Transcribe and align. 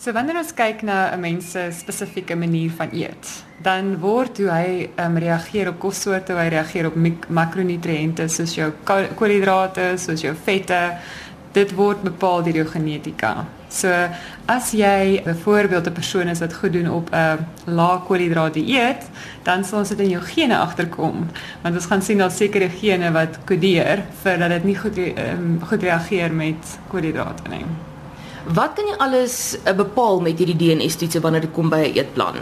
So 0.00 0.14
wanneer 0.16 0.38
ons 0.40 0.54
kyk 0.56 0.80
na 0.80 1.12
'n 1.12 1.20
mens 1.20 1.50
se 1.50 1.68
spesifieke 1.76 2.36
manier 2.36 2.70
van 2.70 2.88
eet, 2.92 3.44
dan 3.62 3.98
word 4.00 4.38
hoe 4.38 4.48
hy 4.48 4.88
um, 4.96 5.16
reageer 5.16 5.68
op 5.68 5.78
kossoorte, 5.78 6.32
hy 6.32 6.46
reageer 6.48 6.86
op 6.86 6.94
makronutriënte 7.28 8.28
soos 8.28 8.54
jou 8.54 8.70
koolhidrate, 9.14 9.98
soos 10.00 10.24
jou 10.24 10.32
vette, 10.44 10.78
dit 11.52 11.74
word 11.76 12.00
bepaal 12.02 12.42
deur 12.42 12.62
jou 12.62 12.64
genetika. 12.66 13.44
So 13.68 13.92
as 14.46 14.72
jy 14.72 15.20
byvoorbeeld 15.24 15.86
'n 15.86 15.92
persoon 15.92 16.28
is 16.28 16.40
wat 16.40 16.54
goed 16.54 16.72
doen 16.72 16.88
op 16.88 17.12
'n 17.12 17.14
uh, 17.14 17.36
lae 17.66 18.00
koolhidraat 18.08 18.54
dieet, 18.54 19.04
dan 19.42 19.64
sal 19.64 19.84
dit 19.84 20.00
in 20.00 20.10
jou 20.16 20.22
gene 20.22 20.56
agterkom. 20.56 21.28
Want 21.62 21.74
ons 21.74 21.86
gaan 21.86 22.02
sien 22.02 22.18
daar 22.18 22.30
sekere 22.30 22.70
gene 22.70 23.12
wat 23.12 23.38
kodeer 23.44 24.02
vir 24.22 24.38
dat 24.38 24.48
dit 24.48 24.64
nie 24.64 24.76
goed 24.76 24.96
um, 24.96 25.60
goed 25.68 25.82
reageer 25.82 26.32
met 26.32 26.78
koolhidrate 26.88 27.48
nie. 27.50 27.66
Wat 28.44 28.72
kan 28.74 28.86
jy 28.88 28.96
alles 28.96 29.56
uh, 29.64 29.74
bepaal 29.76 30.20
met 30.20 30.38
hierdie 30.38 30.56
DNS-toetse 30.56 31.20
wanneer 31.20 31.40
dit 31.40 31.52
kom 31.52 31.68
by 31.68 31.84
'n 31.84 31.96
eetplan? 31.96 32.40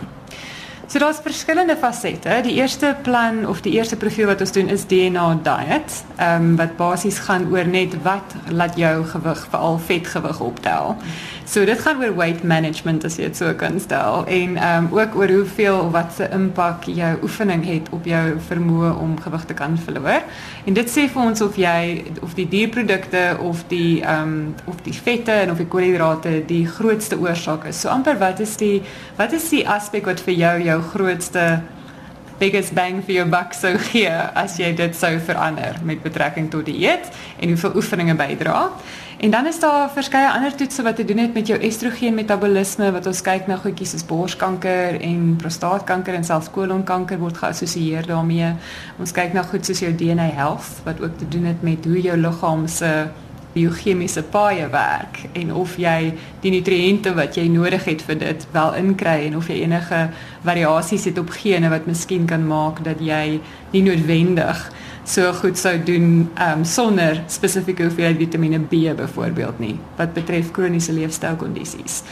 So 0.89 0.99
daar's 0.99 1.19
verskillende 1.21 1.77
fasette. 1.77 2.41
Die 2.43 2.55
eerste 2.55 2.97
plan 3.03 3.47
of 3.47 3.61
die 3.61 3.73
eerste 3.73 3.97
profiel 3.97 4.27
wat 4.27 4.41
ons 4.41 4.53
doen 4.53 4.69
is 4.73 4.87
DNA 4.87 5.27
diet. 5.43 6.05
Ehm 6.17 6.45
um, 6.45 6.57
wat 6.57 6.77
basies 6.77 7.19
gaan 7.19 7.51
oor 7.53 7.67
net 7.67 8.03
wat 8.03 8.35
laat 8.49 8.77
jou 8.77 9.05
gewig, 9.05 9.47
veral 9.51 9.79
vetgewig 9.79 10.41
optel. 10.41 10.97
So 11.49 11.65
dit 11.65 11.79
gaan 11.81 11.97
oor 12.03 12.13
weight 12.17 12.43
management 12.45 13.07
as 13.09 13.15
jy 13.17 13.31
dit 13.31 13.39
so 13.39 13.49
kan 13.57 13.79
stel 13.81 14.27
en 14.29 14.57
ehm 14.61 14.89
um, 14.91 14.99
ook 14.99 15.15
oor 15.17 15.31
hoeveel 15.33 15.87
wat 15.95 16.11
se 16.13 16.27
impak 16.37 16.85
jou 16.93 17.13
oefening 17.25 17.63
het 17.65 17.89
op 17.97 18.05
jou 18.05 18.35
vermoë 18.49 18.91
om 19.01 19.15
gewig 19.21 19.47
te 19.49 19.57
kan 19.57 19.79
verloor. 19.87 20.27
En 20.69 20.77
dit 20.77 20.93
sê 20.93 21.07
vir 21.09 21.23
ons 21.23 21.41
of 21.41 21.57
jy 21.57 22.05
of 22.21 22.35
die 22.37 22.45
dierprodukte 22.49 23.23
of 23.41 23.65
die 23.73 24.03
ehm 24.03 24.35
um, 24.35 24.55
of 24.69 24.85
die 24.85 24.93
vette 24.93 25.33
en 25.33 25.55
of 25.55 25.65
die 25.65 25.69
koolhidrate 25.73 26.43
die 26.53 26.67
grootste 26.69 27.17
oorsaak 27.17 27.65
is. 27.73 27.81
So 27.81 27.89
amper 27.97 28.21
wat 28.21 28.45
is 28.45 28.57
die 28.61 28.83
wat 29.17 29.33
is 29.33 29.49
die 29.49 29.65
aspek 29.65 30.05
wat 30.05 30.21
vir 30.21 30.37
jou 30.37 30.55
jou 30.69 30.81
grootste 30.93 31.49
biggest 32.39 32.75
bang 32.75 33.03
for 33.03 33.13
your 33.13 33.29
buck 33.29 33.55
sou 33.55 33.75
gee 33.91 34.11
as 34.35 34.59
jy 34.59 34.73
dit 34.79 34.97
sou 34.97 35.19
verander 35.19 35.79
met 35.83 36.03
betrekking 36.03 36.51
tot 36.51 36.67
die 36.69 36.79
eet 36.87 37.11
en 37.39 37.55
hoeveel 37.55 37.77
oefeninge 37.77 38.15
bydra. 38.19 38.71
En 39.19 39.31
dan 39.31 39.47
is 39.47 39.59
daar 39.59 39.91
verskeie 39.91 40.31
ander 40.31 40.55
toetse 40.55 40.83
wat 40.83 40.97
te 40.97 41.05
doen 41.05 41.19
het 41.19 41.35
met 41.35 41.47
jou 41.47 41.59
estrogen 41.59 42.15
metabolisme 42.15 42.93
wat 42.95 43.07
ons 43.11 43.23
kyk 43.27 43.49
na 43.51 43.57
goedjies 43.59 43.97
soos 43.97 44.07
borskanker 44.07 45.01
en 45.03 45.33
prostaatkanker 45.41 46.15
en 46.15 46.25
selfs 46.25 46.51
kolonkanker 46.55 47.19
word 47.19 47.41
geassosieer 47.41 48.07
daarmee. 48.07 48.53
Ons 49.03 49.13
kyk 49.13 49.35
na 49.35 49.43
goed 49.43 49.67
soos 49.67 49.83
jou 49.83 49.91
DNA 49.91 50.29
health 50.39 50.85
wat 50.87 51.03
ook 51.03 51.19
te 51.19 51.27
doen 51.29 51.51
het 51.51 51.67
met 51.67 51.85
hoe 51.91 52.01
jou 52.01 52.17
liggaam 52.17 52.69
se 52.71 52.93
biochemiese 53.55 54.23
paaie 54.23 54.69
werk 54.73 55.23
en 55.33 55.53
of 55.55 55.77
jy 55.81 56.13
die 56.43 56.53
nutriënte 56.53 57.15
wat 57.17 57.39
jy 57.39 57.47
nodig 57.53 57.85
het 57.89 58.03
vir 58.07 58.21
dit 58.21 58.47
wel 58.53 58.75
inkry 58.81 59.17
en 59.29 59.39
of 59.41 59.49
jy 59.49 59.63
enige 59.65 60.03
variasies 60.45 61.09
het 61.11 61.19
op 61.19 61.33
gene 61.35 61.71
wat 61.73 61.89
miskien 61.89 62.27
kan 62.29 62.45
maak 62.47 62.85
dat 62.85 63.01
jy 63.01 63.41
nie 63.73 63.83
noodwendig 63.83 64.69
so 65.09 65.33
goed 65.33 65.57
sou 65.59 65.75
doen 65.85 66.29
um, 66.37 66.65
sonder 66.65 67.23
spesifieke 67.33 67.87
hoeveelheid 67.87 68.21
Vitamiene 68.21 68.61
B 68.61 68.93
byvoorbeeld 68.97 69.59
nie 69.59 69.77
wat 69.97 70.13
betref 70.13 70.51
kroniese 70.53 70.93
leefstylkondisies. 70.93 72.03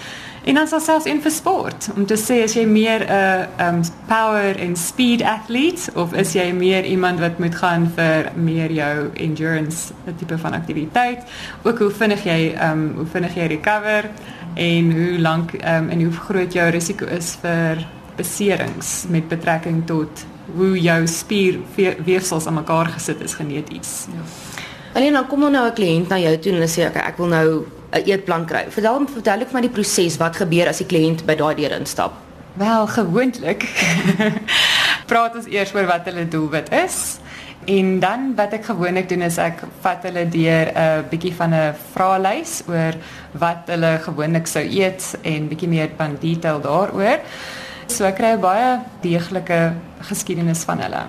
En 0.47 0.55
dan 0.55 0.69
selfs 0.69 1.09
in 1.11 1.19
vir 1.23 1.31
sport 1.35 1.89
om 1.97 2.05
te 2.07 2.15
sê 2.15 2.37
as 2.45 2.53
jy 2.55 2.63
meer 2.71 3.03
'n 3.03 3.11
uh, 3.11 3.67
um, 3.67 3.81
power 4.07 4.55
and 4.63 4.79
speed 4.79 5.23
athlete 5.23 5.91
of 5.95 6.15
is 6.15 6.33
jy 6.33 6.53
meer 6.53 6.85
iemand 6.85 7.19
wat 7.21 7.39
moet 7.39 7.55
gaan 7.55 7.91
vir 7.97 8.31
meer 8.35 8.71
jou 8.71 9.11
endurance 9.15 9.93
tipe 10.19 10.39
van 10.39 10.53
aktiwiteit 10.53 11.27
ook 11.63 11.79
hoe 11.79 11.91
vinnig 11.91 12.25
jy 12.25 12.55
um, 12.63 12.93
hoe 12.97 13.07
vinnig 13.07 13.35
jy 13.35 13.47
recover 13.47 14.11
en 14.55 14.93
hoe 14.93 15.19
lank 15.19 15.53
um, 15.53 15.91
en 15.91 16.03
hoe 16.03 16.13
groot 16.13 16.53
jou 16.53 16.71
risiko 16.71 17.07
is 17.07 17.35
vir 17.43 17.83
beserings 18.17 19.05
met 19.09 19.29
betrekking 19.29 19.83
tot 19.87 20.27
hoe 20.55 20.81
jou 20.81 21.07
spierweefsels 21.07 22.47
aan 22.47 22.55
mekaar 22.55 22.87
gesit 22.87 23.21
is 23.21 23.35
geneties. 23.35 24.07
Ja. 24.15 24.23
Alleen 24.97 25.13
dan 25.13 25.27
kom 25.27 25.41
nou 25.51 25.67
'n 25.67 25.73
kliënt 25.73 26.09
na 26.09 26.19
jou 26.19 26.39
toe 26.39 26.53
en 26.53 26.59
hulle 26.59 26.73
sê 26.73 26.87
okay, 26.89 27.03
ek 27.03 27.17
wil 27.17 27.27
nou 27.27 27.67
'n 27.93 28.03
eetplan 28.05 28.47
kry. 28.47 28.65
Vertel 28.69 29.07
vertel 29.07 29.41
ek 29.41 29.53
my 29.53 29.61
die 29.61 29.71
proses 29.71 30.17
wat 30.17 30.37
gebeur 30.37 30.69
as 30.69 30.79
die 30.79 30.87
kliënt 30.87 31.27
by 31.27 31.35
daai 31.35 31.55
deur 31.55 31.79
instap. 31.79 32.13
Wel, 32.55 32.87
gewoonlik 32.87 33.69
praat 35.11 35.37
ons 35.37 35.47
eers 35.47 35.75
oor 35.75 35.87
wat 35.87 36.05
hulle 36.05 36.29
doelwit 36.29 36.73
is. 36.73 37.19
En 37.67 38.01
dan 38.01 38.33
wat 38.37 38.53
ek 38.53 38.65
gewoonlik 38.65 39.09
doen 39.09 39.23
is 39.23 39.37
ek 39.39 39.61
vat 39.81 40.03
hulle 40.03 40.29
deur 40.29 40.73
'n 40.73 41.05
bietjie 41.11 41.35
van 41.35 41.55
'n 41.55 41.75
vraelys 41.93 42.63
oor 42.67 42.95
wat 43.33 43.63
hulle 43.67 43.99
gewoonlik 44.01 44.47
sou 44.47 44.65
eet 44.65 45.19
en 45.23 45.49
bietjie 45.49 45.69
meer 45.69 45.91
van 45.97 46.17
detail 46.21 46.61
daaroor. 46.61 47.21
So 47.87 48.05
ek 48.05 48.17
kry 48.17 48.33
'n 48.33 48.41
baie 48.41 48.79
deeglike 49.03 49.73
geskiedenis 50.01 50.65
van 50.65 50.79
hulle. 50.81 51.03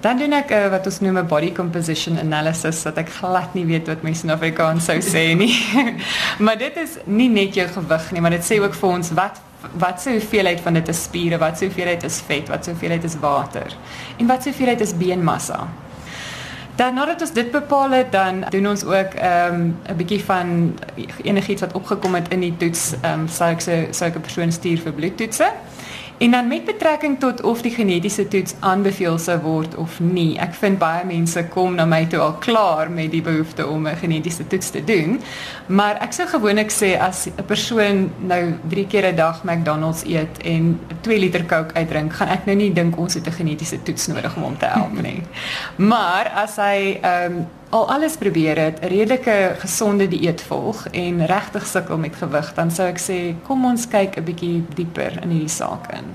Dan 0.00 0.18
doen 0.18 0.32
ek 0.36 0.50
uh, 0.52 0.68
wat 0.70 0.86
ons 0.86 1.00
noem 1.00 1.18
'n 1.18 1.26
body 1.26 1.52
composition 1.52 2.18
analysis 2.18 2.82
wat 2.84 2.98
ek 2.98 3.08
glad 3.08 3.54
nie 3.54 3.64
weet 3.64 3.86
wat 3.86 4.02
mense 4.02 4.26
in 4.26 4.30
Afrikaans 4.30 4.84
sou 4.84 4.98
sê 5.00 5.34
nie. 5.34 5.54
maar 6.44 6.58
dit 6.58 6.76
is 6.76 6.98
nie 7.04 7.28
net 7.28 7.54
jou 7.54 7.66
gewig 7.68 8.12
nie, 8.12 8.20
maar 8.20 8.36
dit 8.36 8.44
sê 8.44 8.60
ook 8.60 8.74
vir 8.74 8.90
ons 8.90 9.10
wat 9.16 9.40
wat 9.80 10.00
se 10.00 10.10
hoeveelheid 10.10 10.60
van 10.60 10.76
dit 10.78 10.88
is 10.88 11.02
spiere, 11.02 11.38
wat 11.38 11.58
se 11.58 11.64
hoeveelheid 11.64 12.04
is 12.04 12.20
vet, 12.26 12.48
wat 12.48 12.64
se 12.64 12.70
hoeveelheid 12.70 13.04
is 13.04 13.16
water 13.18 13.72
en 14.18 14.26
wat 14.26 14.42
se 14.42 14.48
hoeveelheid 14.52 14.80
is 14.80 14.96
beenmassa. 14.96 15.66
Dan 16.76 16.94
nadat 16.94 17.20
ons 17.24 17.32
dit 17.32 17.50
bepaal 17.50 17.90
het, 17.96 18.12
dan 18.12 18.44
doen 18.52 18.68
ons 18.68 18.84
ook 18.84 19.14
ehm 19.16 19.54
um, 19.54 19.76
'n 19.88 19.96
bietjie 19.96 20.24
van 20.24 20.78
enigiets 21.22 21.60
wat 21.60 21.72
opgekom 21.72 22.14
het 22.14 22.28
in 22.28 22.40
die 22.40 22.56
toets, 22.56 22.92
ehm 23.00 23.20
um, 23.20 23.28
sou 23.28 23.50
ek 23.50 23.62
sê 23.64 23.76
sou 23.90 24.10
ek 24.10 24.16
'n 24.16 24.20
persoon 24.20 24.52
stuur 24.52 24.78
vir 24.78 24.92
bloedtoetse. 24.92 25.48
En 26.18 26.30
dan 26.30 26.48
met 26.48 26.64
betrekking 26.64 27.18
tot 27.20 27.42
of 27.42 27.62
die 27.62 27.70
genetiese 27.70 28.28
toets 28.28 28.54
aanbeveel 28.60 29.18
sou 29.18 29.36
word 29.40 29.74
of 29.74 30.00
nie. 30.00 30.38
Ek 30.40 30.54
vind 30.56 30.78
baie 30.80 31.04
mense 31.04 31.42
kom 31.52 31.74
na 31.76 31.84
my 31.84 32.06
toe 32.08 32.20
al 32.24 32.38
klaar 32.40 32.90
met 32.90 33.10
die 33.12 33.20
behoefte 33.22 33.66
om 33.66 33.86
'n 33.86 33.96
genetiese 34.00 34.46
toets 34.46 34.70
te 34.70 34.84
doen. 34.84 35.20
Maar 35.66 36.00
ek 36.00 36.12
sou 36.12 36.28
gewoonlik 36.28 36.70
sê 36.72 36.98
as 36.98 37.26
'n 37.26 37.44
persoon 37.46 38.10
nou 38.18 38.54
3 38.68 38.86
keer 38.86 39.12
'n 39.12 39.16
dag 39.16 39.44
McDonald's 39.44 40.04
eet 40.04 40.42
en 40.44 40.80
2 41.00 41.18
liter 41.18 41.46
Coke 41.46 41.74
uitdrink, 41.74 42.12
gaan 42.12 42.28
ek 42.28 42.46
nou 42.46 42.56
nie 42.56 42.72
dink 42.72 42.96
ons 42.96 43.14
het 43.14 43.26
'n 43.26 43.32
genetiese 43.32 43.82
toets 43.82 44.06
nodig 44.06 44.36
om 44.36 44.42
hom 44.42 44.58
te 44.58 44.66
help 44.66 45.02
nie. 45.02 45.22
Maar 45.76 46.28
as 46.34 46.56
hy 46.56 46.98
ehm 47.02 47.32
um, 47.32 47.46
al 47.76 47.90
alles 47.92 48.16
probeer 48.16 48.58
het, 48.58 48.78
'n 48.80 48.86
redelike 48.86 49.54
gesonde 49.58 50.08
dieet 50.08 50.42
volg 50.42 50.86
en 50.90 51.26
regtig 51.26 51.66
sukkel 51.66 51.98
met 51.98 52.16
gewig, 52.16 52.54
dan 52.54 52.70
sou 52.70 52.88
ek 52.88 52.98
sê 52.98 53.34
kom 53.42 53.64
ons 53.64 53.88
kyk 53.88 54.16
'n 54.16 54.24
bietjie 54.24 54.64
dieper 54.74 55.12
in 55.22 55.30
hierdie 55.30 55.48
saak 55.48 55.92
in. 55.92 56.06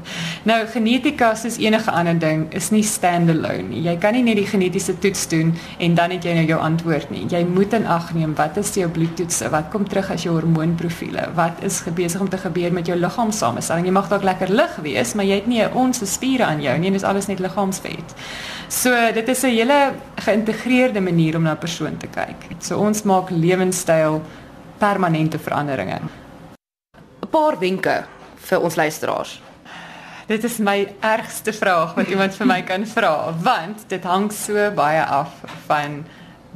Nou 0.43 0.65
genetika 0.65 1.35
soos 1.35 1.57
enige 1.57 1.91
ander 1.91 2.19
ding 2.19 2.53
is 2.53 2.69
nie 2.69 2.83
standalone 2.83 3.69
nie. 3.69 3.81
Jy 3.81 3.97
kan 3.97 4.13
nie 4.13 4.23
net 4.23 4.35
die 4.35 4.45
genetiese 4.45 4.99
toets 4.99 5.27
doen 5.27 5.53
en 5.77 5.95
dan 5.95 6.09
het 6.11 6.23
jy 6.23 6.33
nou 6.33 6.45
jou 6.45 6.59
antwoord 6.59 7.09
nie. 7.09 7.25
Jy 7.29 7.45
moet 7.45 7.73
in 7.73 7.85
ag 7.87 8.13
neem 8.13 8.35
wat 8.35 8.57
is 8.57 8.73
jou 8.73 8.89
bloedtoetse, 8.89 9.49
wat 9.49 9.69
kom 9.71 9.87
terug 9.87 10.11
as 10.11 10.23
jou 10.23 10.33
hormoonprofiele, 10.33 11.29
wat 11.35 11.63
is 11.63 11.83
besig 11.95 12.21
om 12.21 12.29
te 12.29 12.37
gebeur 12.37 12.73
met 12.73 12.85
jou 12.85 12.97
liggaamsamestelling. 12.97 13.85
Jy 13.85 13.91
mag 13.91 14.09
dalk 14.09 14.23
lekker 14.23 14.49
lig 14.49 14.75
wees, 14.81 15.13
maar 15.13 15.25
jy 15.25 15.35
het 15.35 15.47
nie 15.47 15.61
'n 15.61 15.73
ons 15.73 16.13
spiere 16.13 16.43
aan 16.45 16.61
jou 16.61 16.77
nie, 16.77 16.91
dit 16.91 17.01
is 17.01 17.07
alles 17.07 17.27
net 17.27 17.39
liggaamsvet. 17.39 18.15
So 18.67 18.89
dit 19.13 19.27
is 19.27 19.43
'n 19.43 19.47
hele 19.47 19.93
geïntegreerde 20.25 21.01
manier 21.01 21.35
om 21.35 21.43
na 21.43 21.53
'n 21.53 21.57
persoon 21.57 21.97
te 21.97 22.07
kyk. 22.07 22.59
So 22.59 22.77
ons 22.77 23.03
maak 23.03 23.29
lewenstyl 23.29 24.21
permanente 24.77 25.39
veranderinge. 25.39 25.99
'n 27.21 27.29
Paar 27.29 27.59
wenke 27.59 28.05
vir 28.35 28.59
ons 28.59 28.75
luisteraars. 28.75 29.41
Dit 30.27 30.43
is 30.43 30.57
my 30.57 30.87
ergste 30.99 31.53
vraag 31.53 31.93
wat 31.93 32.07
iemand 32.07 32.35
vir 32.35 32.47
my 32.47 32.61
kan 32.71 32.85
vra, 32.85 33.33
want 33.43 33.83
dit 33.87 34.03
hang 34.03 34.31
so 34.31 34.71
baie 34.75 35.03
af 35.03 35.33
van 35.67 36.03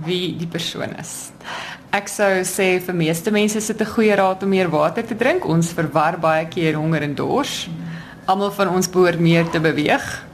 wie 0.06 0.36
die 0.38 0.48
persoon 0.48 0.96
is. 1.00 1.32
Ek 1.96 2.10
sou 2.12 2.44
sê 2.44 2.82
vir 2.84 2.96
meeste 2.96 3.32
mense 3.32 3.58
is 3.58 3.68
dit 3.68 3.82
'n 3.82 3.94
goeie 3.96 4.16
raad 4.16 4.44
om 4.44 4.50
meer 4.50 4.70
water 4.70 5.06
te 5.06 5.16
drink. 5.16 5.46
Ons 5.46 5.72
verwar 5.72 6.20
baie 6.20 6.46
keer 6.46 6.76
honger 6.76 7.02
en 7.02 7.16
dors. 7.16 7.70
Almal 8.26 8.52
van 8.52 8.70
ons 8.70 8.90
behoort 8.90 9.20
meer 9.20 9.50
te 9.50 9.60
beweeg. 9.60 10.26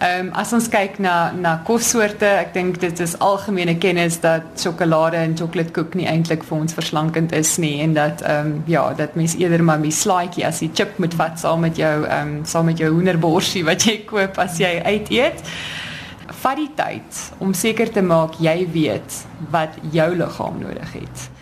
Ehm 0.00 0.28
um, 0.28 0.28
as 0.32 0.48
ons 0.56 0.64
kyk 0.72 0.94
na 1.04 1.14
na 1.36 1.50
kossoorte, 1.68 2.24
ek 2.24 2.54
dink 2.54 2.78
dit 2.80 3.00
is 3.04 3.12
algemene 3.20 3.74
kennis 3.76 4.14
dat 4.22 4.46
sjokolade 4.56 5.18
en 5.20 5.34
chocoladekoek 5.36 5.96
nie 5.98 6.06
eintlik 6.08 6.46
vir 6.48 6.56
ons 6.56 6.76
verslankend 6.78 7.34
is 7.36 7.50
nie 7.60 7.82
en 7.84 7.92
dat 7.98 8.22
ehm 8.24 8.46
um, 8.48 8.54
ja, 8.66 8.86
dat 8.96 9.18
mens 9.20 9.34
eerder 9.36 9.60
maar 9.64 9.76
'n 9.84 9.92
slaaitjie 9.92 10.46
as 10.46 10.62
die 10.64 10.70
chip 10.72 10.96
moet 10.98 11.14
vat 11.14 11.36
saam 11.38 11.60
met 11.60 11.76
jou 11.76 12.06
ehm 12.06 12.28
um, 12.28 12.44
saam 12.44 12.64
met 12.72 12.78
jou 12.80 12.88
hoenderborsie 12.94 13.64
wat 13.64 13.84
jy 13.84 13.98
koop 14.06 14.38
as 14.38 14.56
jy 14.58 14.80
uit 14.84 15.10
eet. 15.10 15.44
Vat 16.40 16.56
die 16.56 16.72
tyd 16.74 17.20
om 17.38 17.52
seker 17.52 17.92
te 17.92 18.02
maak 18.02 18.40
jy 18.40 18.68
weet 18.72 19.20
wat 19.50 19.76
jou 19.92 20.16
liggaam 20.16 20.64
nodig 20.64 20.92
het 20.92 21.39